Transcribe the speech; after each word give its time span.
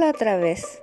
Otra 0.00 0.36
vez. 0.36 0.82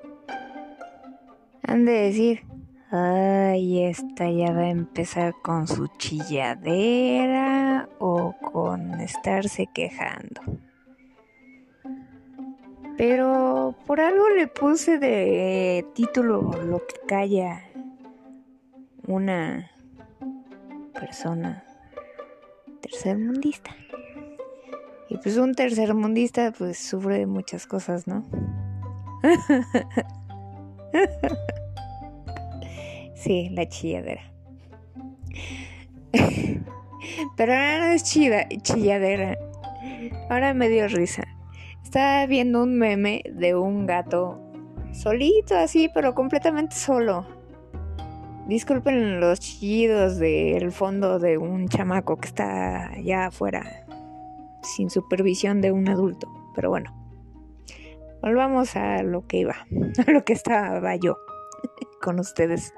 Han 1.63 1.85
de 1.85 1.93
decir, 1.93 2.43
ay, 2.91 3.83
esta 3.85 4.29
ya 4.29 4.51
va 4.51 4.61
a 4.61 4.69
empezar 4.69 5.33
con 5.41 5.67
su 5.67 5.87
chilladera 5.97 7.89
o 7.99 8.33
con 8.39 8.99
estarse 9.01 9.67
quejando. 9.73 10.41
Pero 12.97 13.75
por 13.87 13.99
algo 13.99 14.29
le 14.29 14.47
puse 14.47 14.99
de 14.99 15.85
título 15.93 16.51
lo 16.63 16.79
que 16.85 16.95
calla 17.07 17.63
una 19.07 19.71
persona 20.93 21.63
tercermundista. 22.81 23.75
Y 25.09 25.17
pues 25.17 25.37
un 25.37 25.55
tercermundista 25.55 26.51
pues 26.51 26.77
sufre 26.77 27.19
de 27.19 27.25
muchas 27.25 27.65
cosas, 27.65 28.07
¿no? 28.07 28.23
sí, 33.15 33.49
la 33.49 33.67
chilladera. 33.67 34.21
Pero 37.37 37.53
ahora 37.53 37.79
no 37.79 37.85
es 37.93 38.03
chida, 38.03 38.47
chilladera. 38.61 39.37
Ahora 40.29 40.53
me 40.53 40.69
dio 40.69 40.87
risa. 40.87 41.23
Estaba 41.83 42.25
viendo 42.25 42.63
un 42.63 42.77
meme 42.77 43.23
de 43.31 43.55
un 43.55 43.85
gato 43.85 44.39
solito 44.91 45.55
así, 45.55 45.89
pero 45.93 46.15
completamente 46.15 46.75
solo. 46.75 47.25
Disculpen 48.47 49.19
los 49.19 49.39
chillidos 49.39 50.17
del 50.17 50.71
fondo 50.71 51.19
de 51.19 51.37
un 51.37 51.67
chamaco 51.67 52.17
que 52.17 52.27
está 52.27 52.89
allá 52.89 53.27
afuera 53.27 53.85
sin 54.61 54.89
supervisión 54.89 55.61
de 55.61 55.71
un 55.71 55.89
adulto. 55.89 56.27
Pero 56.55 56.69
bueno, 56.69 57.04
volvamos 58.25 58.75
a 58.75 59.03
lo 59.03 59.27
que 59.27 59.37
iba, 59.37 59.67
a 60.07 60.11
lo 60.11 60.25
que 60.25 60.33
estaba 60.33 60.95
yo 60.95 61.19
con 62.01 62.19
ustedes. 62.19 62.73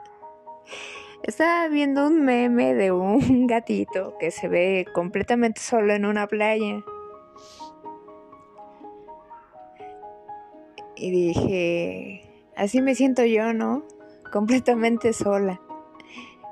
Estaba 1.24 1.70
viendo 1.70 2.06
un 2.06 2.22
meme 2.24 2.74
de 2.76 2.92
un 2.92 3.48
gatito 3.48 4.18
que 4.20 4.30
se 4.30 4.50
ve 4.50 4.86
completamente 4.94 5.62
solo 5.62 5.94
en 5.94 6.06
una 6.06 6.28
playa. 6.28 6.84
Y 10.98 11.12
dije, 11.12 12.30
así 12.58 12.82
me 12.82 12.94
siento 12.94 13.24
yo, 13.24 13.54
¿no? 13.54 13.84
Completamente 14.34 15.14
sola. 15.14 15.62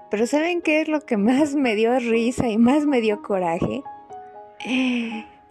Pero 0.10 0.26
¿saben 0.28 0.62
qué 0.62 0.82
es 0.82 0.88
lo 0.88 1.02
que 1.02 1.18
más 1.18 1.56
me 1.56 1.76
dio 1.76 1.98
risa 2.00 2.48
y 2.48 2.58
más 2.58 2.86
me 2.86 3.02
dio 3.02 3.22
coraje? 3.22 3.84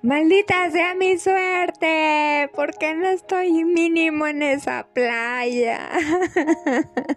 Maldita 0.05 0.71
sea 0.71 0.95
mi 0.95 1.17
suerte, 1.17 2.51
porque 2.55 2.95
no 2.95 3.09
estoy 3.09 3.65
mínimo 3.65 4.27
en 4.27 4.43
esa 4.43 4.87
playa. 4.93 5.89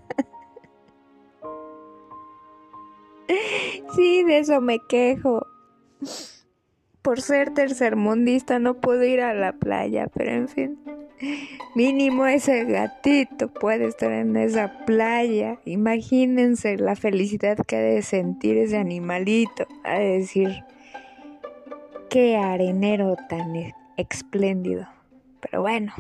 Sí, 3.93 4.23
de 4.23 4.39
eso 4.39 4.61
me 4.61 4.79
quejo. 4.87 5.45
Por 7.01 7.19
ser 7.19 7.53
tercermundista 7.53 8.57
no 8.59 8.75
puedo 8.75 9.03
ir 9.03 9.19
a 9.21 9.33
la 9.33 9.51
playa, 9.51 10.07
pero 10.13 10.31
en 10.31 10.47
fin. 10.47 10.79
Mínimo 11.75 12.25
ese 12.25 12.63
gatito 12.63 13.49
puede 13.49 13.87
estar 13.87 14.13
en 14.13 14.37
esa 14.37 14.85
playa. 14.85 15.59
Imagínense 15.65 16.77
la 16.77 16.95
felicidad 16.95 17.57
que 17.65 17.75
ha 17.75 17.81
de 17.81 18.01
sentir 18.01 18.57
ese 18.57 18.77
animalito. 18.77 19.67
A 19.83 19.99
decir, 19.99 20.63
qué 22.09 22.37
arenero 22.37 23.15
tan 23.29 23.53
espléndido. 23.97 24.87
Pero 25.39 25.61
bueno. 25.61 25.93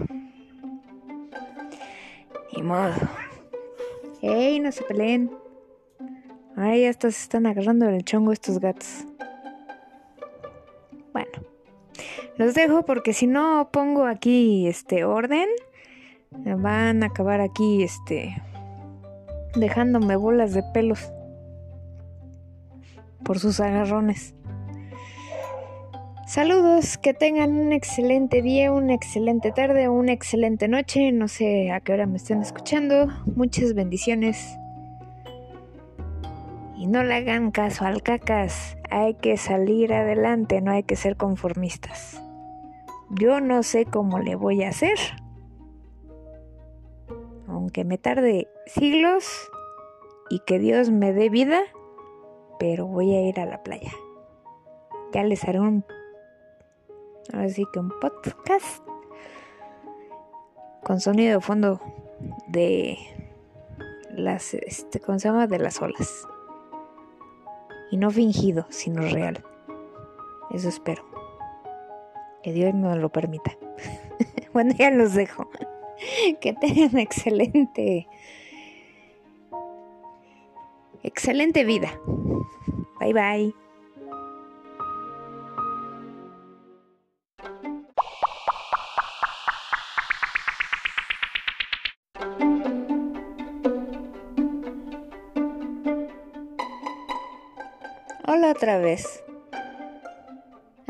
Ni 2.55 2.63
modo. 2.63 2.93
¡Ey, 4.21 4.59
no 4.59 4.71
se 4.71 4.83
peleen! 4.83 5.31
Ay, 6.55 6.85
estos 6.85 7.15
se 7.15 7.23
están 7.23 7.45
agarrando 7.45 7.87
el 7.87 8.03
chongo 8.03 8.31
estos 8.31 8.59
gatos. 8.59 9.05
Bueno, 11.13 11.31
los 12.37 12.55
dejo 12.55 12.83
porque 12.83 13.13
si 13.13 13.27
no 13.27 13.69
pongo 13.71 14.05
aquí 14.05 14.67
este 14.67 15.03
orden, 15.03 15.47
van 16.31 17.03
a 17.03 17.07
acabar 17.07 17.41
aquí 17.41 17.83
este 17.83 18.41
dejándome 19.55 20.15
bolas 20.15 20.53
de 20.53 20.63
pelos 20.73 21.11
por 23.23 23.39
sus 23.39 23.59
agarrones. 23.59 24.33
Saludos, 26.27 26.97
que 26.97 27.13
tengan 27.13 27.57
un 27.57 27.71
excelente 27.71 28.41
día, 28.41 28.73
una 28.73 28.93
excelente 28.93 29.53
tarde, 29.53 29.87
una 29.87 30.11
excelente 30.11 30.67
noche, 30.67 31.13
no 31.13 31.29
sé 31.29 31.71
a 31.71 31.79
qué 31.79 31.93
hora 31.93 32.05
me 32.05 32.17
estén 32.17 32.41
escuchando. 32.41 33.07
Muchas 33.37 33.73
bendiciones. 33.73 34.57
Y 36.75 36.87
no 36.87 37.01
le 37.03 37.13
hagan 37.13 37.51
caso 37.51 37.85
al 37.85 38.03
cacas, 38.03 38.77
hay 38.89 39.13
que 39.13 39.37
salir 39.37 39.93
adelante, 39.93 40.59
no 40.59 40.71
hay 40.71 40.83
que 40.83 40.97
ser 40.97 41.15
conformistas. 41.15 42.21
Yo 43.09 43.39
no 43.39 43.63
sé 43.63 43.85
cómo 43.85 44.19
le 44.19 44.35
voy 44.35 44.63
a 44.63 44.69
hacer. 44.69 44.97
Aunque 47.47 47.85
me 47.85 47.97
tarde 47.97 48.49
siglos 48.65 49.49
y 50.29 50.41
que 50.45 50.59
Dios 50.59 50.91
me 50.91 51.13
dé 51.13 51.29
vida, 51.29 51.61
pero 52.59 52.85
voy 52.85 53.15
a 53.15 53.21
ir 53.21 53.39
a 53.39 53.45
la 53.45 53.63
playa. 53.63 53.93
Ya 55.13 55.23
les 55.23 55.45
haré 55.45 55.61
un 55.61 55.85
así 57.33 57.65
que 57.71 57.79
un 57.79 57.89
podcast 57.99 58.83
con 60.83 60.99
sonido 60.99 61.35
de 61.35 61.41
fondo 61.41 61.81
de 62.47 62.97
las 64.11 64.53
este, 64.53 64.99
¿cómo 64.99 65.19
se 65.19 65.27
llama? 65.27 65.47
de 65.47 65.59
las 65.59 65.81
olas. 65.81 66.27
Y 67.91 67.97
no 67.97 68.11
fingido, 68.11 68.65
sino 68.69 69.01
real. 69.01 69.43
Eso 70.51 70.69
espero. 70.69 71.03
Que 72.43 72.53
Dios 72.53 72.73
nos 72.73 72.97
lo 72.97 73.09
permita. 73.09 73.51
bueno, 74.53 74.73
ya 74.77 74.91
los 74.91 75.13
dejo. 75.13 75.49
que 76.41 76.53
tengan 76.53 76.97
excelente 76.97 78.07
excelente 81.03 81.63
vida. 81.63 81.99
Bye 82.99 83.13
bye. 83.13 83.66
Hola 98.37 98.51
otra 98.51 98.77
vez. 98.77 99.23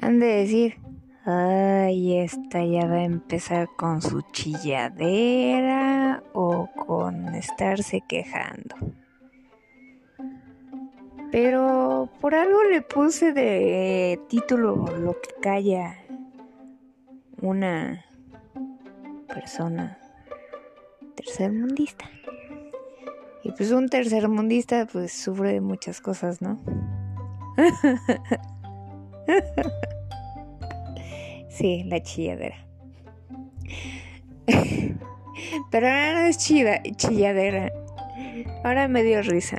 Han 0.02 0.20
de 0.20 0.26
decir, 0.26 0.82
ay, 1.24 2.18
esta 2.18 2.62
ya 2.66 2.86
va 2.88 2.96
a 2.96 3.04
empezar 3.06 3.70
con 3.78 4.02
su 4.02 4.22
chilladera 4.34 6.24
o 6.34 6.68
con 6.76 7.36
estarse 7.36 8.04
quejando. 8.06 8.76
Pero 11.32 12.10
por 12.20 12.36
algo 12.36 12.66
le 12.66 12.82
puse 12.82 13.32
de 13.32 14.20
título 14.28 14.76
lo 14.98 15.14
que 15.14 15.30
calla 15.42 15.96
una 17.42 18.04
persona 19.34 19.98
tercermundista. 21.16 22.10
Y 23.42 23.54
pues 23.54 23.72
un 23.72 23.88
tercermundista 23.88 24.86
pues 24.86 25.14
sufre 25.14 25.54
de 25.54 25.62
muchas 25.62 26.02
cosas, 26.02 26.42
¿no? 26.42 26.60
sí, 31.50 31.84
la 31.86 32.02
chilladera. 32.02 32.56
Pero 35.72 35.88
ahora 35.88 36.14
no 36.14 36.20
es 36.28 36.38
chida, 36.38 36.82
chilladera. 36.96 37.72
Ahora 38.64 38.88
me 38.88 39.04
dio 39.04 39.22
risa. 39.22 39.58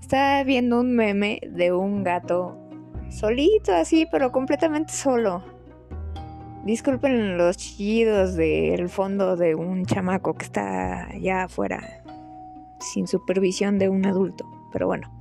Estaba 0.00 0.42
viendo 0.44 0.80
un 0.80 0.94
meme 0.94 1.40
de 1.50 1.72
un 1.72 2.02
gato 2.02 2.56
solito 3.08 3.74
así, 3.74 4.06
pero 4.10 4.32
completamente 4.32 4.92
solo. 4.92 5.42
Disculpen 6.64 7.38
los 7.38 7.56
chillidos 7.56 8.34
del 8.34 8.88
fondo 8.88 9.36
de 9.36 9.54
un 9.54 9.86
chamaco 9.86 10.34
que 10.34 10.44
está 10.44 11.06
allá 11.06 11.44
afuera 11.44 12.02
sin 12.80 13.06
supervisión 13.06 13.78
de 13.78 13.88
un 13.88 14.04
adulto. 14.06 14.44
Pero 14.72 14.86
bueno. 14.86 15.19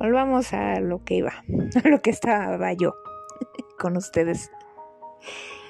Volvamos 0.00 0.54
a 0.54 0.80
lo 0.80 1.04
que 1.04 1.16
iba, 1.16 1.44
a 1.84 1.88
lo 1.88 2.00
que 2.00 2.08
estaba 2.08 2.72
yo 2.72 2.94
con 3.78 3.98
ustedes. 3.98 4.50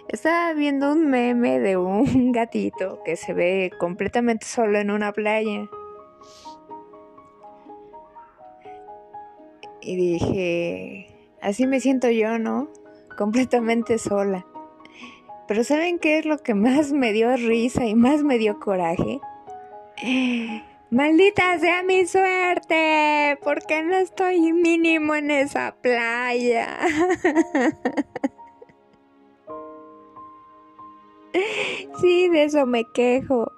Estaba 0.07 0.53
viendo 0.53 0.93
un 0.93 1.11
meme 1.11 1.59
de 1.59 1.77
un 1.77 2.31
gatito 2.33 3.03
que 3.05 3.17
se 3.17 3.35
ve 3.35 3.73
completamente 3.81 4.47
solo 4.47 4.79
en 4.79 4.93
una 4.93 5.13
playa. 5.13 5.69
Y 9.81 9.97
dije, 9.97 11.09
así 11.43 11.67
me 11.67 11.81
siento 11.81 12.09
yo, 12.09 12.39
¿no? 12.39 12.69
Completamente 13.19 13.99
sola. 13.99 14.47
Pero 15.49 15.65
¿saben 15.65 15.99
qué 15.99 16.19
es 16.19 16.25
lo 16.25 16.39
que 16.39 16.55
más 16.55 16.93
me 16.93 17.13
dio 17.13 17.35
risa 17.37 17.85
y 17.85 17.97
más 17.97 18.23
me 18.23 18.39
dio 18.39 18.61
coraje? 18.61 19.21
Maldita 20.91 21.59
sea 21.59 21.83
mi 21.85 22.05
suerte, 22.07 23.39
porque 23.45 23.83
no 23.83 23.97
estoy 23.97 24.53
mínimo 24.53 25.15
en 25.15 25.31
esa 25.31 25.77
playa. 25.81 26.79
Sí, 32.01 32.29
de 32.29 32.45
eso 32.45 32.67
me 32.67 32.85
quejo. 32.93 33.53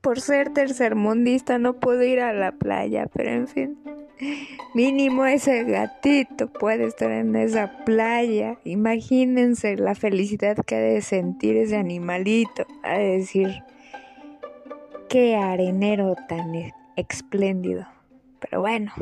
Por 0.00 0.20
ser 0.20 0.52
tercermundista 0.52 1.58
no 1.58 1.74
puedo 1.74 2.02
ir 2.02 2.20
a 2.20 2.32
la 2.32 2.52
playa, 2.52 3.06
pero 3.12 3.30
en 3.30 3.48
fin. 3.48 3.78
Mínimo 4.74 5.26
ese 5.26 5.64
gatito 5.64 6.46
puede 6.48 6.86
estar 6.86 7.10
en 7.10 7.34
esa 7.36 7.84
playa. 7.84 8.58
Imagínense 8.64 9.76
la 9.76 9.94
felicidad 9.94 10.56
que 10.64 10.76
ha 10.76 10.80
de 10.80 11.02
sentir 11.02 11.56
ese 11.56 11.76
animalito. 11.76 12.66
A 12.82 12.96
decir, 12.96 13.62
qué 15.08 15.36
arenero 15.36 16.14
tan 16.28 16.52
espléndido. 16.96 17.86
Pero 18.40 18.60
bueno. 18.60 18.92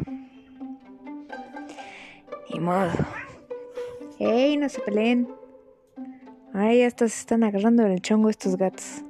Ni 2.50 2.60
modo. 2.60 2.90
¡Ey, 4.18 4.56
no 4.56 4.68
se 4.68 4.80
peleen! 4.80 5.28
Ay, 6.54 6.82
hasta 6.82 7.08
se 7.08 7.18
están 7.18 7.44
agarrando 7.44 7.86
el 7.86 8.00
chongo 8.02 8.28
estos 8.28 8.56
gatos. 8.56 9.02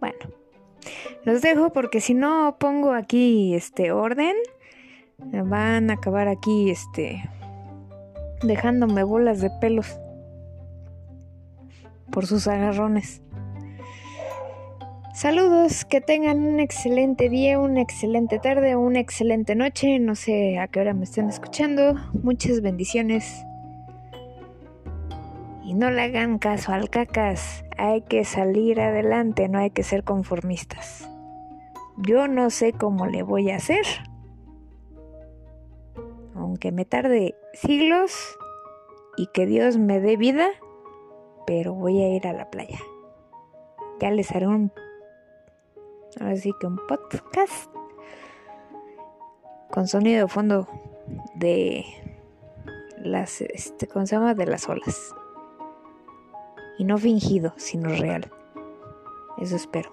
Bueno, 0.00 0.18
los 1.24 1.42
dejo 1.42 1.72
porque 1.72 2.00
si 2.00 2.14
no 2.14 2.56
pongo 2.58 2.92
aquí 2.92 3.54
este 3.54 3.92
orden, 3.92 4.36
van 5.18 5.90
a 5.90 5.94
acabar 5.94 6.28
aquí 6.28 6.70
este 6.70 7.28
dejándome 8.42 9.04
bolas 9.04 9.40
de 9.40 9.50
pelos 9.60 9.98
por 12.10 12.26
sus 12.26 12.46
agarrones. 12.46 13.22
Saludos, 15.12 15.84
que 15.84 16.00
tengan 16.00 16.42
un 16.42 16.58
excelente 16.58 17.28
día, 17.28 17.58
una 17.58 17.82
excelente 17.82 18.38
tarde, 18.38 18.76
una 18.76 18.98
excelente 18.98 19.54
noche, 19.54 19.98
no 19.98 20.14
sé 20.14 20.58
a 20.58 20.68
qué 20.68 20.80
hora 20.80 20.94
me 20.94 21.04
estén 21.04 21.28
escuchando. 21.28 21.96
Muchas 22.14 22.62
bendiciones. 22.62 23.44
Y 25.62 25.74
no 25.74 25.90
le 25.90 26.00
hagan 26.00 26.38
caso 26.38 26.72
al 26.72 26.88
cacas. 26.88 27.62
Hay 27.76 28.00
que 28.00 28.24
salir 28.24 28.80
adelante, 28.80 29.50
no 29.50 29.58
hay 29.58 29.68
que 29.68 29.82
ser 29.82 30.02
conformistas. 30.02 31.10
Yo 31.98 32.26
no 32.26 32.48
sé 32.48 32.72
cómo 32.72 33.06
le 33.06 33.22
voy 33.22 33.50
a 33.50 33.56
hacer. 33.56 33.84
Aunque 36.34 36.72
me 36.72 36.86
tarde 36.86 37.34
siglos 37.52 38.16
y 39.18 39.26
que 39.34 39.44
Dios 39.44 39.76
me 39.76 40.00
dé 40.00 40.16
vida, 40.16 40.48
pero 41.46 41.74
voy 41.74 42.00
a 42.00 42.08
ir 42.08 42.26
a 42.26 42.32
la 42.32 42.50
playa. 42.50 42.78
Ya 44.00 44.10
les 44.10 44.32
haré 44.32 44.48
un 44.48 44.72
así 46.20 46.52
que 46.60 46.66
un 46.66 46.78
podcast 46.86 47.70
con 49.70 49.88
sonido 49.88 50.26
de 50.26 50.28
fondo 50.28 50.68
de 51.34 51.84
las 52.98 53.40
este, 53.40 53.86
¿cómo 53.86 54.06
se 54.06 54.16
llama? 54.16 54.34
de 54.34 54.46
las 54.46 54.68
olas. 54.68 55.14
Y 56.78 56.84
no 56.84 56.98
fingido, 56.98 57.54
sino 57.56 57.88
real. 57.88 58.30
Eso 59.38 59.56
espero. 59.56 59.90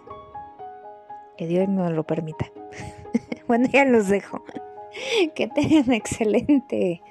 Que 1.38 1.48
Dios 1.48 1.68
nos 1.70 1.92
lo 1.92 2.04
permita. 2.04 2.52
bueno, 3.48 3.68
ya 3.72 3.86
los 3.86 4.08
dejo. 4.08 4.44
que 5.36 5.48
tengan 5.48 5.92
excelente. 5.94 7.02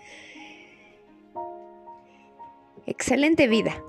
Excelente 2.87 3.47
vida. 3.47 3.83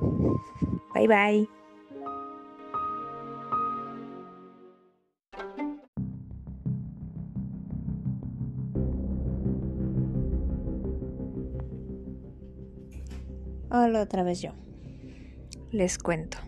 Bye 0.94 1.07
bye. 1.07 1.59
Hola 13.71 14.01
otra 14.01 14.24
vez 14.24 14.42
yo 14.42 14.54
les 15.71 16.00
cuento. 16.00 16.39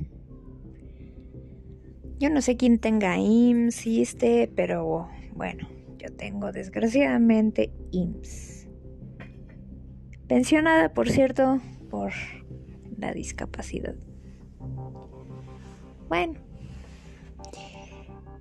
Yo 2.18 2.32
no 2.32 2.42
sé 2.42 2.58
quién 2.58 2.80
tenga 2.80 3.16
IMSS, 3.20 3.86
este, 3.86 4.52
pero 4.56 5.08
bueno, 5.36 5.68
yo 6.00 6.12
tengo 6.16 6.52
desgraciadamente 6.52 7.72
IMSS. 7.92 8.68
Pensionada, 10.28 10.96
por 10.96 11.10
cierto, 11.12 11.60
por 11.92 12.12
la 12.98 13.14
discapacidad. 13.14 13.94
Bueno, 16.10 16.40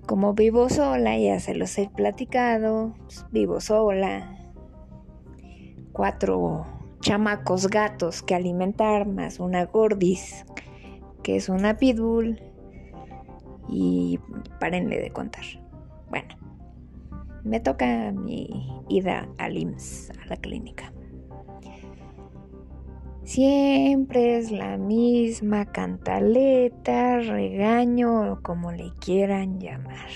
como 0.07 0.33
vivo 0.33 0.71
sola, 0.71 1.19
ya 1.19 1.39
se 1.39 1.55
los 1.55 1.77
he 1.77 1.91
platicado, 1.91 2.95
pues, 3.03 3.27
vivo 3.31 3.61
sola. 3.61 4.39
Cuatro 5.93 6.80
chamacos 7.01 7.69
gatos 7.69 8.23
que 8.23 8.35
alimentar, 8.35 9.07
más 9.07 9.41
una 9.41 9.65
gordis 9.65 10.45
que 11.23 11.37
es 11.37 11.49
una 11.49 11.77
pitbull. 11.77 12.41
Y 13.73 14.19
parenle 14.59 15.01
de 15.01 15.11
contar. 15.13 15.45
Bueno, 16.09 16.35
me 17.45 17.61
toca 17.61 18.11
mi 18.11 18.69
ida 18.89 19.29
al 19.39 19.57
IMSS, 19.57 20.11
a 20.11 20.27
la 20.27 20.37
clínica. 20.37 20.93
Siempre 23.23 24.39
es 24.39 24.51
la 24.51 24.77
misma 24.77 25.67
cantaleta, 25.67 27.21
regaño 27.21 28.33
o 28.33 28.43
como 28.43 28.73
le 28.73 28.91
quieran 28.99 29.61
llamar. 29.61 30.09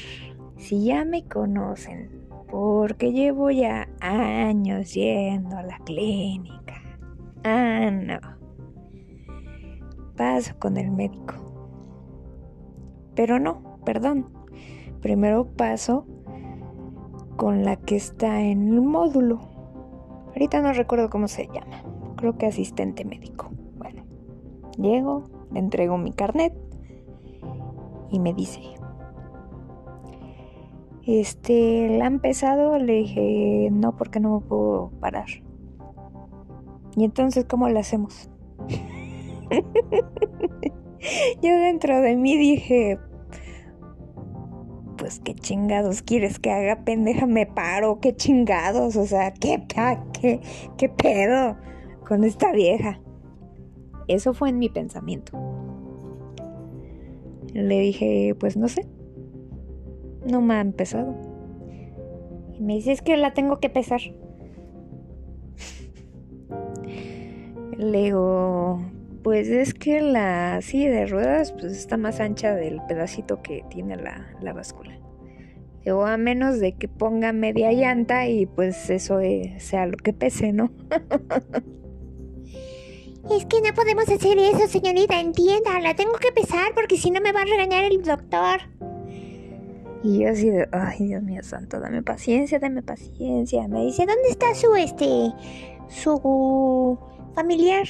Si 0.57 0.87
ya 0.87 1.05
me 1.05 1.23
conocen, 1.29 2.27
porque 2.51 3.13
llevo 3.13 3.53
ya 3.53 3.89
años 4.01 4.95
yendo 4.95 5.59
a 5.59 5.63
la 5.63 5.79
clínica. 5.79 6.64
Ah, 7.45 7.91
no 7.91 8.35
paso 10.17 10.55
con 10.59 10.77
el 10.77 10.91
médico. 10.91 11.35
Pero 13.15 13.39
no, 13.39 13.79
perdón. 13.85 14.29
Primero 15.01 15.47
paso 15.47 16.07
con 17.37 17.65
la 17.65 17.77
que 17.77 17.97
está 17.97 18.41
en 18.43 18.69
el 18.69 18.81
módulo. 18.81 19.41
Ahorita 20.29 20.61
no 20.63 20.73
recuerdo 20.73 21.11
cómo 21.11 21.29
se 21.29 21.47
llama. 21.47 21.83
Creo 22.17 22.39
que 22.39 22.47
asistente 22.47 23.05
médico. 23.05 23.51
Bueno, 23.77 24.05
llego, 24.79 25.25
le 25.53 25.61
entrego 25.61 25.99
mi 25.99 26.13
carnet 26.13 26.55
y 28.11 28.19
me 28.19 28.33
dice, 28.33 28.61
este, 31.07 31.99
¿la 31.99 32.07
han 32.07 32.21
pesado? 32.21 32.79
Le 32.79 32.95
dije, 32.95 33.69
no, 33.71 33.97
porque 33.97 34.21
no 34.21 34.41
me 34.41 34.47
puedo 34.47 34.91
parar. 35.01 35.27
Y 36.97 37.05
entonces, 37.05 37.45
¿cómo 37.45 37.69
lo 37.69 37.79
hacemos? 37.79 38.31
Yo 41.43 41.59
dentro 41.59 42.01
de 42.01 42.17
mí 42.17 42.37
dije, 42.37 42.99
pues 44.97 45.21
qué 45.21 45.35
chingados 45.35 46.03
quieres 46.03 46.39
que 46.39 46.51
haga, 46.51 46.85
pendeja, 46.85 47.27
me 47.27 47.47
paro, 47.47 48.01
qué 48.01 48.17
chingados, 48.17 48.97
o 48.97 49.05
sea, 49.05 49.35
qué, 49.35 49.63
qué, 50.19 50.41
qué 50.79 50.89
pedo 50.89 51.57
con 52.07 52.25
esta 52.25 52.53
vieja. 52.53 53.01
Eso 54.09 54.35
fue 54.35 54.51
en 54.51 54.59
mi 54.59 54.69
pensamiento. 54.69 55.39
Le 57.53 57.81
dije, 57.81 58.35
pues 58.39 58.57
no 58.57 58.69
sé, 58.69 58.87
no 60.27 60.41
me 60.41 60.55
ha 60.55 60.61
empezado. 60.61 61.15
Y 62.55 62.63
me 62.63 62.75
dice, 62.75 62.93
es 62.93 63.03
que 63.03 63.17
la 63.17 63.35
tengo 63.35 63.61
que 63.61 63.71
pesar. 63.71 64.01
Le 67.79 68.05
digo, 68.05 68.81
pues 69.23 69.49
es 69.49 69.75
que 69.75 70.01
la 70.01 70.61
silla 70.61 70.91
de 70.91 71.07
ruedas 71.07 71.53
pues 71.53 71.73
está 71.73 71.97
más 71.97 72.21
ancha 72.21 72.55
del 72.55 72.81
pedacito 72.87 73.43
que 73.43 73.65
tiene 73.71 73.97
la, 73.97 74.27
la 74.41 74.53
báscula. 74.53 74.99
O 75.87 76.05
a 76.05 76.17
menos 76.17 76.61
de 76.61 76.73
que 76.77 76.89
ponga 76.89 77.33
media 77.33 77.73
llanta 77.73 78.27
y 78.29 78.47
pues 78.47 78.91
eso 78.91 79.19
sea 79.59 79.87
lo 79.87 79.97
que 79.97 80.13
pese, 80.13 80.53
¿no? 80.53 80.71
es 83.31 83.47
que 83.47 83.61
no 83.61 83.75
podemos 83.75 84.09
hacer 84.09 84.39
eso, 84.39 84.69
señorita, 84.69 85.21
entienda, 85.21 85.81
la 85.81 85.95
tengo 85.95 86.15
que 86.15 86.33
pesar 86.33 86.75
porque 86.75 86.97
si 86.97 87.11
no 87.11 87.21
me 87.21 87.33
va 87.33 87.43
a 87.43 87.45
regañar 87.45 87.85
el 87.85 88.03
doctor. 88.03 88.61
Y 90.03 90.21
yo 90.21 90.31
así 90.31 90.51
de, 90.51 90.69
ay 90.71 91.07
Dios 91.07 91.23
mío 91.23 91.43
santo, 91.43 91.81
dame 91.81 92.03
paciencia, 92.03 92.59
dame 92.59 92.83
paciencia. 92.83 93.67
Me 93.69 93.85
dice, 93.85 94.05
¿dónde 94.05 94.29
está 94.29 94.55
su 94.55 94.75
este, 94.75 95.33
su 95.89 96.99
familiar? 97.35 97.87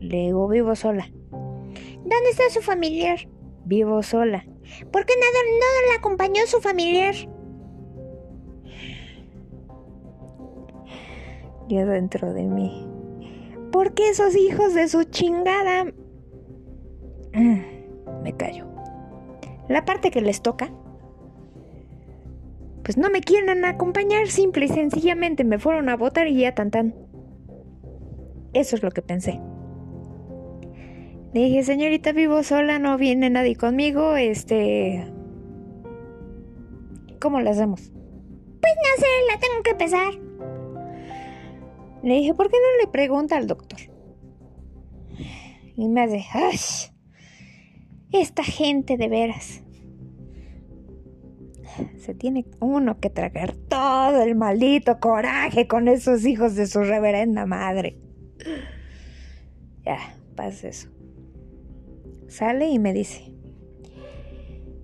Le 0.00 0.16
digo, 0.16 0.48
vivo 0.48 0.74
sola. 0.76 1.10
¿Dónde 1.30 2.30
está 2.30 2.48
su 2.50 2.60
familiar? 2.60 3.18
Vivo 3.64 4.02
sola. 4.02 4.44
¿Por 4.92 5.04
qué 5.06 5.14
nada, 5.16 5.38
no 5.50 5.90
le 5.90 5.98
acompañó 5.98 6.46
su 6.46 6.60
familiar? 6.60 7.14
Yo 11.68 11.86
dentro 11.86 12.32
de 12.32 12.44
mí. 12.44 12.86
Porque 13.72 14.08
esos 14.08 14.36
hijos 14.36 14.74
de 14.74 14.88
su 14.88 15.04
chingada... 15.04 15.84
Mm, 17.34 18.22
me 18.22 18.36
callo. 18.36 18.66
La 19.68 19.84
parte 19.84 20.10
que 20.10 20.22
les 20.22 20.40
toca 20.40 20.72
pues 22.88 22.96
no 22.96 23.10
me 23.10 23.20
quieren 23.20 23.66
acompañar, 23.66 24.28
simple 24.28 24.64
y 24.64 24.68
sencillamente 24.68 25.44
me 25.44 25.58
fueron 25.58 25.90
a 25.90 25.96
votar 25.98 26.26
y 26.26 26.38
ya 26.38 26.54
tan 26.54 26.70
tan. 26.70 26.94
Eso 28.52 28.76
es 28.76 28.82
lo 28.82 28.90
que 28.90 29.02
pensé. 29.02 29.40
Le 31.34 31.44
dije, 31.44 31.62
señorita, 31.62 32.12
vivo 32.12 32.42
sola, 32.42 32.78
no 32.78 32.96
viene 32.96 33.28
nadie 33.28 33.54
conmigo, 33.54 34.16
este... 34.16 35.06
¿Cómo 37.20 37.40
lo 37.40 37.50
hacemos? 37.50 37.92
Pues 38.60 38.72
no 38.76 39.02
sé, 39.02 39.06
la 39.30 39.38
tengo 39.38 39.62
que 39.62 39.74
pesar. 39.74 40.28
Le 42.02 42.14
dije, 42.14 42.32
¿por 42.32 42.48
qué 42.48 42.56
no 42.56 42.84
le 42.84 42.90
pregunta 42.90 43.36
al 43.36 43.46
doctor? 43.46 43.80
Y 45.76 45.88
me 45.88 46.02
hace, 46.02 46.24
¡ay! 46.32 46.58
Esta 48.12 48.42
gente 48.42 48.96
de 48.96 49.08
veras. 49.08 49.62
Se 51.98 52.14
tiene 52.14 52.46
uno 52.60 52.98
que 52.98 53.10
tragar 53.10 53.54
todo 53.68 54.22
el 54.22 54.34
maldito 54.34 54.98
coraje 54.98 55.68
con 55.68 55.88
esos 55.88 56.24
hijos 56.24 56.54
de 56.54 56.66
su 56.66 56.82
reverenda 56.82 57.44
madre. 57.44 57.98
Ya, 59.84 59.98
pasa 60.36 60.68
eso. 60.68 60.88
Sale 62.28 62.68
y 62.68 62.78
me 62.78 62.92
dice, 62.92 63.32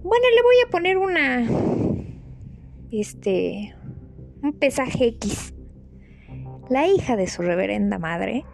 bueno, 0.03 0.25
le 0.35 0.43
voy 0.43 0.55
a 0.67 0.71
poner 0.71 0.99
una, 0.99 1.47
este, 2.91 3.75
un 4.43 4.53
pesaje 4.53 5.07
X. 5.07 5.55
La 6.69 6.87
hija 6.87 7.17
de 7.17 7.27
su 7.27 7.43
reverenda 7.43 7.99
madre. 7.99 8.45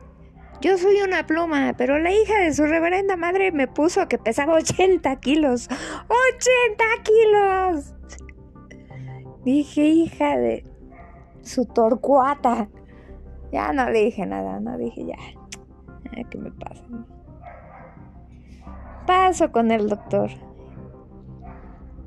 Yo 0.60 0.76
soy 0.76 1.00
una 1.00 1.26
pluma, 1.26 1.74
pero 1.76 1.98
la 1.98 2.12
hija 2.12 2.38
de 2.40 2.52
su 2.52 2.66
reverenda 2.66 3.16
madre 3.16 3.50
me 3.50 3.66
puso 3.66 4.08
que 4.08 4.18
pesaba 4.18 4.54
80 4.54 5.16
kilos. 5.20 5.68
¡80 5.68 7.02
kilos! 7.02 7.94
Dije, 9.44 9.82
hija 9.82 10.36
de 10.36 10.64
su 11.42 11.64
torcuata. 11.64 12.68
Ya 13.52 13.72
no 13.72 13.90
le 13.90 14.04
dije 14.04 14.26
nada, 14.26 14.60
no 14.60 14.76
dije 14.78 15.06
ya. 15.06 15.16
¿Qué 16.30 16.38
me 16.38 16.50
pasa? 16.52 16.84
Paso 19.06 19.50
con 19.50 19.70
el 19.70 19.88
doctor. 19.88 20.30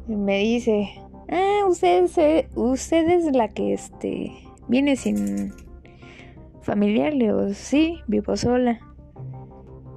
Y 0.07 0.15
me 0.15 0.39
dice, 0.39 0.89
ah, 1.29 1.65
usted, 1.67 2.47
usted 2.55 3.09
es 3.09 3.35
la 3.35 3.47
que 3.49 3.73
este 3.73 4.31
viene 4.67 4.95
sin 4.95 5.53
familiar. 6.61 7.13
Le 7.13 7.25
digo, 7.25 7.49
sí, 7.49 7.99
vivo 8.07 8.35
sola. 8.37 8.79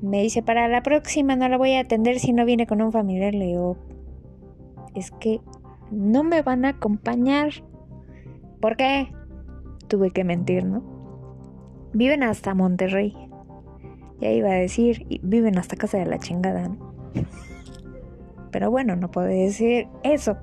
Me 0.03 0.23
dice, 0.23 0.43
para 0.43 0.69
la 0.69 0.83
próxima 0.83 1.37
no 1.37 1.49
la 1.49 1.57
voy 1.57 1.73
a 1.73 1.81
atender 1.81 2.19
si 2.19 2.33
no 2.33 2.45
viene 2.45 2.67
con 2.67 2.83
un 2.83 2.93
familiar. 2.93 3.35
Le 3.35 3.47
digo, 3.47 3.77
es 4.95 5.11
que 5.11 5.41
no 5.91 6.25
me 6.25 6.43
van 6.43 6.65
a 6.65 6.71
acompañar. 6.71 7.51
¿Por 8.61 8.77
qué? 8.77 9.13
Tuve 9.89 10.11
que 10.11 10.25
mentir, 10.25 10.65
¿no? 10.65 10.96
Viven 11.97 12.23
hasta 12.23 12.55
Monterrey. 12.55 13.17
Ya 14.21 14.31
iba 14.31 14.51
a 14.51 14.55
decir, 14.55 15.07
viven 15.23 15.57
hasta 15.57 15.77
casa 15.77 15.97
de 15.97 16.05
la 16.05 16.19
chingada, 16.19 16.69
¿no? 16.69 16.95
Pero 18.51 18.71
bueno, 18.71 18.97
no 18.97 19.11
puedo 19.11 19.29
decir 19.29 19.89
eso. 20.03 20.37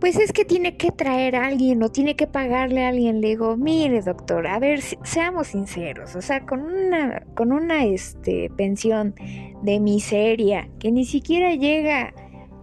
Pues 0.00 0.16
es 0.16 0.32
que 0.32 0.46
tiene 0.46 0.78
que 0.78 0.92
traer 0.92 1.36
a 1.36 1.44
alguien 1.44 1.82
o 1.82 1.90
tiene 1.90 2.16
que 2.16 2.26
pagarle 2.26 2.86
a 2.86 2.88
alguien. 2.88 3.20
Le 3.20 3.28
digo, 3.28 3.58
mire 3.58 4.00
doctor, 4.00 4.46
a 4.46 4.58
ver, 4.58 4.80
seamos 4.80 5.48
sinceros. 5.48 6.16
O 6.16 6.22
sea, 6.22 6.46
con 6.46 6.62
una, 6.62 7.26
con 7.34 7.52
una 7.52 7.84
este, 7.84 8.50
pensión 8.56 9.14
de 9.62 9.78
miseria 9.78 10.70
que 10.78 10.90
ni 10.90 11.04
siquiera 11.04 11.54
llega 11.54 12.14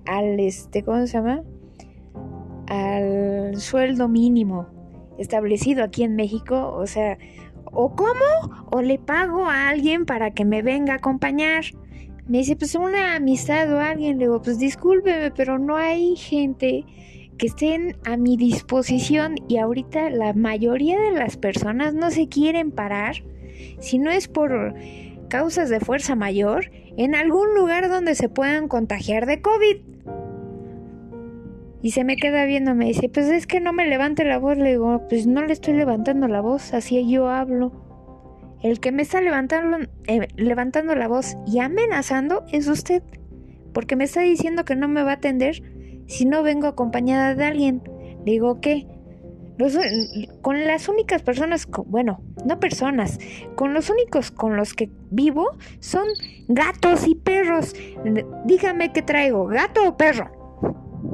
al 0.07 0.39
este, 0.39 0.81
¿cómo 0.81 1.05
se 1.05 1.13
llama? 1.13 1.43
al 2.67 3.57
sueldo 3.57 4.07
mínimo 4.07 4.74
establecido 5.17 5.83
aquí 5.83 6.03
en 6.03 6.15
México, 6.15 6.73
o 6.75 6.87
sea, 6.87 7.17
o 7.65 7.95
cómo 7.95 8.67
o 8.71 8.81
le 8.81 8.97
pago 8.97 9.45
a 9.45 9.69
alguien 9.69 10.05
para 10.05 10.31
que 10.31 10.45
me 10.45 10.61
venga 10.61 10.93
a 10.93 10.97
acompañar. 10.97 11.65
Me 12.27 12.39
dice, 12.39 12.55
pues 12.55 12.75
una 12.75 13.15
amistad 13.15 13.71
o 13.71 13.79
alguien, 13.79 14.17
le 14.17 14.25
digo, 14.25 14.41
pues 14.41 14.57
discúlpeme, 14.57 15.31
pero 15.31 15.59
no 15.59 15.75
hay 15.75 16.15
gente 16.15 16.85
que 17.37 17.47
estén 17.47 17.97
a 18.05 18.17
mi 18.17 18.37
disposición 18.37 19.35
y 19.47 19.57
ahorita 19.57 20.09
la 20.09 20.33
mayoría 20.33 20.99
de 20.99 21.11
las 21.11 21.37
personas 21.37 21.93
no 21.93 22.09
se 22.09 22.27
quieren 22.27 22.71
parar 22.71 23.23
si 23.79 23.99
no 23.99 24.09
es 24.09 24.27
por 24.27 24.73
causas 25.29 25.69
de 25.69 25.79
fuerza 25.79 26.15
mayor 26.15 26.71
en 26.97 27.15
algún 27.15 27.53
lugar 27.55 27.89
donde 27.89 28.15
se 28.15 28.29
puedan 28.29 28.67
contagiar 28.67 29.25
de 29.25 29.41
COVID. 29.41 29.94
Y 31.85 31.91
se 31.91 32.03
me 32.03 32.17
queda 32.17 32.45
viendo, 32.45 32.73
me 32.73 32.85
dice, 32.85 33.09
pues 33.09 33.27
es 33.27 33.45
que 33.45 33.59
no 33.59 33.71
me 33.71 33.85
levante 33.85 34.25
la 34.25 34.39
voz. 34.39 34.57
Le 34.57 34.71
digo, 34.71 35.07
pues 35.07 35.27
no 35.27 35.43
le 35.43 35.53
estoy 35.53 35.75
levantando 35.75 36.27
la 36.27 36.41
voz, 36.41 36.73
así 36.73 37.07
yo 37.07 37.29
hablo. 37.29 37.71
El 38.63 38.79
que 38.79 38.91
me 38.91 39.03
está 39.03 39.21
levantando, 39.21 39.77
eh, 40.07 40.27
levantando 40.35 40.95
la 40.95 41.07
voz 41.07 41.37
y 41.45 41.59
amenazando 41.59 42.43
es 42.51 42.67
usted, 42.67 43.03
porque 43.71 43.95
me 43.95 44.05
está 44.05 44.21
diciendo 44.21 44.65
que 44.65 44.75
no 44.75 44.87
me 44.87 45.03
va 45.03 45.11
a 45.11 45.13
atender 45.17 45.61
si 46.07 46.25
no 46.25 46.41
vengo 46.41 46.65
acompañada 46.65 47.35
de 47.35 47.45
alguien. 47.45 47.83
Le 48.25 48.31
digo, 48.31 48.59
¿qué? 48.61 48.87
con 50.41 50.65
las 50.65 50.89
únicas 50.89 51.21
personas, 51.21 51.67
bueno, 51.85 52.19
no 52.45 52.59
personas, 52.59 53.19
con 53.55 53.75
los 53.75 53.91
únicos 53.91 54.31
con 54.31 54.57
los 54.57 54.73
que 54.73 54.89
vivo 55.11 55.51
son 55.79 56.07
gatos 56.47 57.07
y 57.07 57.13
perros. 57.13 57.75
Dígame 58.45 58.91
qué 58.91 59.03
traigo, 59.03 59.45
gato 59.45 59.87
o 59.87 59.95
perro. 59.97 60.34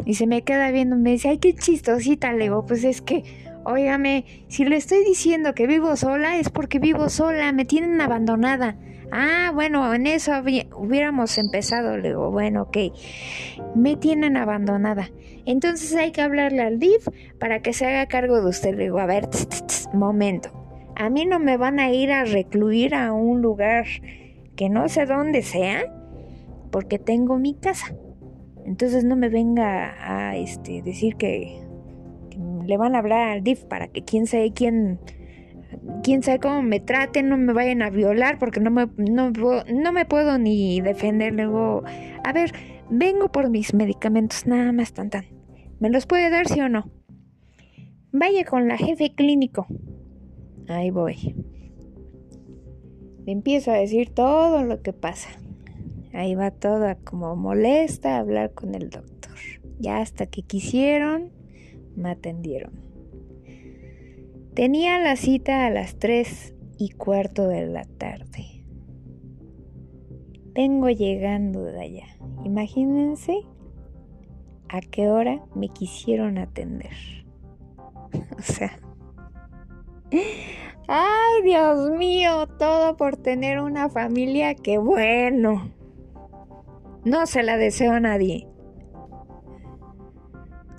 Y 0.05 0.15
se 0.15 0.27
me 0.27 0.43
queda 0.43 0.71
viendo, 0.71 0.95
me 0.95 1.11
dice, 1.11 1.29
ay, 1.29 1.37
qué 1.37 1.53
chistosita. 1.53 2.33
Le 2.33 2.45
digo, 2.45 2.65
pues 2.65 2.83
es 2.83 3.01
que, 3.01 3.23
óigame, 3.65 4.25
si 4.47 4.65
le 4.65 4.75
estoy 4.75 5.03
diciendo 5.03 5.53
que 5.53 5.67
vivo 5.67 5.95
sola, 5.95 6.37
es 6.37 6.49
porque 6.49 6.79
vivo 6.79 7.09
sola, 7.09 7.51
me 7.51 7.65
tienen 7.65 8.01
abandonada. 8.01 8.77
Ah, 9.11 9.51
bueno, 9.53 9.93
en 9.93 10.07
eso 10.07 10.31
hubiéramos 10.77 11.37
empezado. 11.37 11.97
Le 11.97 12.09
digo, 12.09 12.31
bueno, 12.31 12.63
ok, 12.63 12.77
me 13.75 13.97
tienen 13.97 14.37
abandonada. 14.37 15.09
Entonces 15.45 15.93
hay 15.95 16.11
que 16.11 16.21
hablarle 16.21 16.61
al 16.61 16.79
DIF 16.79 17.07
para 17.39 17.61
que 17.61 17.73
se 17.73 17.85
haga 17.85 18.05
cargo 18.07 18.41
de 18.41 18.47
usted. 18.47 18.75
Le 18.75 18.83
digo, 18.83 18.99
a 18.99 19.05
ver, 19.05 19.27
momento. 19.93 20.49
A 20.95 21.09
mí 21.09 21.25
no 21.25 21.39
me 21.39 21.57
van 21.57 21.79
a 21.79 21.91
ir 21.91 22.11
a 22.11 22.25
recluir 22.25 22.95
a 22.95 23.11
un 23.11 23.41
lugar 23.41 23.85
que 24.55 24.69
no 24.69 24.87
sé 24.87 25.05
dónde 25.05 25.41
sea, 25.41 25.85
porque 26.71 26.99
tengo 26.99 27.37
mi 27.37 27.55
casa. 27.55 27.95
Entonces 28.65 29.03
no 29.03 29.15
me 29.15 29.29
venga 29.29 29.95
a 29.99 30.37
este, 30.37 30.81
decir 30.81 31.15
que, 31.15 31.61
le 32.65 32.77
van 32.77 32.95
a 32.95 32.99
hablar 32.99 33.29
al 33.29 33.43
DIF 33.43 33.63
para 33.65 33.87
que 33.87 34.03
quién 34.03 34.27
sabe 34.27 34.53
quién, 34.53 34.99
quién 36.03 36.23
sabe 36.23 36.39
cómo 36.39 36.61
me 36.61 36.79
traten, 36.79 37.29
no 37.29 37.37
me 37.37 37.53
vayan 37.53 37.81
a 37.81 37.89
violar 37.89 38.37
porque 38.39 38.59
no 38.59 38.71
me, 38.71 38.87
no, 38.97 39.31
no 39.31 39.91
me 39.91 40.05
puedo 40.05 40.37
ni 40.37 40.79
defender. 40.81 41.33
Luego, 41.33 41.83
a 42.23 42.33
ver, 42.33 42.51
vengo 42.89 43.31
por 43.31 43.49
mis 43.49 43.73
medicamentos, 43.73 44.45
nada 44.45 44.71
más 44.71 44.93
tan 44.93 45.09
tan. 45.09 45.25
¿Me 45.79 45.89
los 45.89 46.05
puede 46.05 46.29
dar 46.29 46.47
sí 46.47 46.61
o 46.61 46.69
no? 46.69 46.91
Vaya 48.11 48.45
con 48.45 48.67
la 48.67 48.77
jefe 48.77 49.15
clínico. 49.15 49.67
Ahí 50.67 50.91
voy. 50.91 51.35
Le 53.25 53.31
empiezo 53.31 53.71
a 53.71 53.75
decir 53.75 54.09
todo 54.09 54.63
lo 54.63 54.81
que 54.81 54.93
pasa. 54.93 55.29
Ahí 56.13 56.35
va 56.35 56.51
toda 56.51 56.95
como 56.95 57.35
molesta 57.35 58.15
a 58.15 58.19
hablar 58.19 58.53
con 58.53 58.75
el 58.75 58.89
doctor. 58.89 59.35
Ya 59.79 59.97
hasta 59.97 60.25
que 60.25 60.43
quisieron, 60.43 61.31
me 61.95 62.11
atendieron. 62.11 62.73
Tenía 64.53 64.99
la 64.99 65.15
cita 65.15 65.65
a 65.65 65.69
las 65.69 65.97
3 65.97 66.55
y 66.77 66.89
cuarto 66.89 67.47
de 67.47 67.67
la 67.67 67.85
tarde. 67.85 68.65
Vengo 70.53 70.89
llegando 70.89 71.63
de 71.63 71.79
allá. 71.79 72.17
Imagínense 72.43 73.41
a 74.67 74.81
qué 74.81 75.09
hora 75.09 75.45
me 75.55 75.69
quisieron 75.69 76.37
atender. 76.37 76.93
o 78.37 78.41
sea... 78.41 78.77
Ay, 80.87 81.43
Dios 81.45 81.91
mío, 81.91 82.47
todo 82.59 82.97
por 82.97 83.15
tener 83.15 83.61
una 83.61 83.87
familia 83.89 84.55
que 84.55 84.77
bueno. 84.77 85.71
No 87.03 87.25
se 87.25 87.43
la 87.43 87.57
deseo 87.57 87.93
a 87.93 87.99
nadie. 87.99 88.47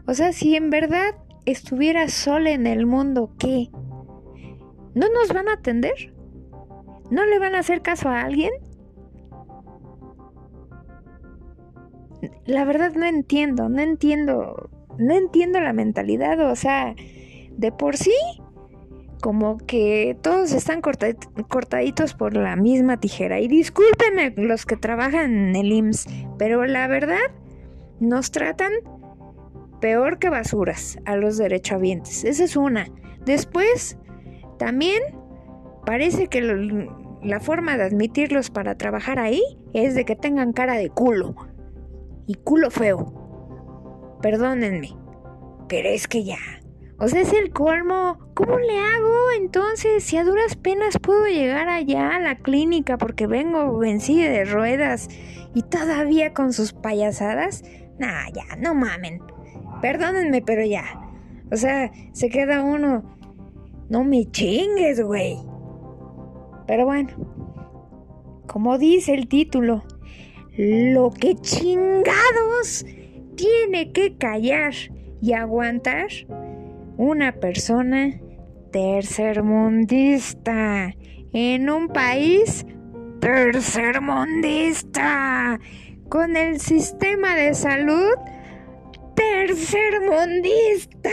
O 0.07 0.15
sea, 0.15 0.33
si 0.33 0.57
en 0.57 0.71
verdad 0.71 1.15
estuviera 1.47 2.09
sola 2.09 2.51
en 2.51 2.67
el 2.67 2.87
mundo, 2.87 3.35
¿qué? 3.39 3.71
¿No 4.95 5.09
nos 5.09 5.33
van 5.33 5.49
a 5.49 5.55
atender? 5.55 6.15
¿No 7.11 7.25
le 7.25 7.39
van 7.39 7.55
a 7.55 7.61
hacer 7.61 7.83
caso 7.83 8.09
a 8.09 8.23
alguien? 8.23 8.53
La 12.47 12.65
verdad 12.65 12.93
no 12.95 13.07
entiendo, 13.07 13.69
no 13.69 13.81
entiendo, 13.81 14.71
no 14.99 15.15
entiendo 15.15 15.61
la 15.61 15.73
mentalidad, 15.73 16.39
o 16.51 16.55
sea, 16.57 16.95
de 17.51 17.73
por 17.73 17.97
sí, 17.97 18.15
como 19.23 19.57
que 19.57 20.19
todos 20.21 20.53
están 20.53 20.83
cortaditos 20.83 22.13
por 22.13 22.37
la 22.37 22.57
misma 22.57 22.99
tijera. 22.99 23.39
Y 23.39 23.47
discúlpenme 23.47 24.35
los 24.37 24.67
que 24.67 24.77
trabajan 24.77 25.33
en 25.33 25.57
el 25.57 25.73
IMSS, 25.73 26.07
pero 26.39 26.67
la 26.67 26.89
verdad 26.89 27.31
nos 28.01 28.33
tratan 28.33 28.73
peor 29.81 30.19
que 30.19 30.29
basuras 30.29 30.99
a 31.05 31.17
los 31.17 31.39
derechohabientes. 31.39 32.25
Esa 32.25 32.45
es 32.45 32.57
una. 32.57 32.89
Después, 33.25 33.97
también 34.59 35.01
parece 35.87 36.27
que 36.27 36.41
la 36.43 37.39
forma 37.39 37.77
de 37.77 37.85
admitirlos 37.85 38.51
para 38.51 38.77
trabajar 38.77 39.21
ahí 39.21 39.43
es 39.73 39.95
de 39.95 40.05
que 40.05 40.17
tengan 40.17 40.53
cara 40.53 40.75
de 40.75 40.91
culo. 40.91 41.37
Y 42.27 42.35
culo 42.35 42.73
feo. 42.73 44.19
Perdónenme. 44.21 44.97
Pero 45.69 45.89
es 45.89 46.09
que 46.09 46.25
ya. 46.25 46.62
O 47.03 47.09
sea, 47.09 47.23
es 47.23 47.33
el 47.33 47.51
colmo. 47.51 48.17
¿Cómo 48.35 48.61
le 48.61 48.79
hago 48.79 49.33
entonces 49.37 50.05
si 50.05 50.17
a 50.19 50.25
duras 50.25 50.55
penas 50.55 50.99
puedo 50.99 51.27
llegar 51.27 51.69
allá 51.69 52.15
a 52.15 52.21
la 52.21 52.37
clínica 52.37 52.97
porque 52.97 53.27
vengo 53.27 53.77
vencida 53.77 54.31
de 54.31 54.45
ruedas 54.45 55.09
y 55.53 55.63
todavía 55.63 56.33
con 56.33 56.53
sus 56.53 56.73
payasadas? 56.73 57.65
Nah, 57.99 58.29
ya, 58.33 58.55
no 58.61 58.77
mamen. 58.77 59.21
Perdónenme, 59.81 60.43
pero 60.43 60.65
ya. 60.65 60.85
O 61.51 61.57
sea, 61.57 61.91
se 62.13 62.29
queda 62.29 62.63
uno. 62.63 63.03
No 63.89 64.05
me 64.05 64.31
chingues, 64.31 65.03
güey. 65.03 65.39
Pero 66.69 66.85
bueno, 66.85 67.09
como 68.47 68.79
dice 68.79 69.15
el 69.15 69.27
título, 69.27 69.83
lo 70.57 71.11
que 71.11 71.35
chingados 71.35 72.87
tiene 73.35 73.91
que 73.91 74.17
callar 74.17 74.73
y 75.21 75.33
aguantar 75.33 76.07
una 77.03 77.33
persona 77.33 78.21
tercermundista 78.71 80.95
en 81.33 81.69
un 81.69 81.89
país 81.89 82.65
tercermundista 83.19 85.59
con 86.09 86.37
el 86.37 86.61
sistema 86.61 87.35
de 87.35 87.55
salud 87.55 88.15
tercermundista. 89.17 91.11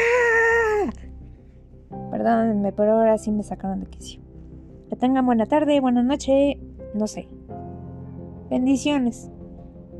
Perdónenme, 2.12 2.72
pero 2.72 2.92
ahora 2.92 3.18
sí 3.18 3.32
me 3.32 3.42
sacaron 3.42 3.80
de 3.80 3.88
quicio. 3.88 4.22
Que 4.90 4.96
tengan 4.96 5.26
buena 5.26 5.48
tarde, 5.48 5.82
buena 5.82 6.04
noche, 6.04 6.60
no 6.94 7.08
sé. 7.08 7.28
Bendiciones. 8.52 9.32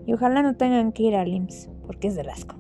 Y 0.06 0.14
ojalá 0.14 0.44
no 0.44 0.56
tengan 0.56 0.92
que 0.92 1.02
ir 1.02 1.16
al 1.16 1.30
IMSS, 1.30 1.72
porque 1.88 2.10
es 2.10 2.16
de 2.16 2.22
asco. 2.30 2.59